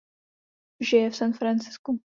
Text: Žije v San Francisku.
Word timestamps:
Žije 0.81 1.09
v 1.11 1.15
San 1.15 1.33
Francisku. 1.33 2.01